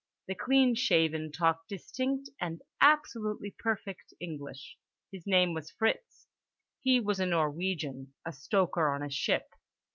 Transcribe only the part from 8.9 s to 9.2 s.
a